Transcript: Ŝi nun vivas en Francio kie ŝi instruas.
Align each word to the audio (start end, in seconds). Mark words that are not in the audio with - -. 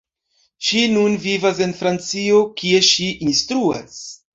Ŝi 0.69 0.81
nun 0.93 1.19
vivas 1.27 1.61
en 1.67 1.77
Francio 1.83 2.43
kie 2.59 2.85
ŝi 2.93 3.15
instruas. 3.31 4.07